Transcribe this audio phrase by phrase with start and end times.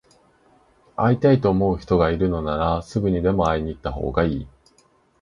[0.95, 4.47] 会いたいと思う人がいるなら、すぐにでも会いに行ったほうがいい。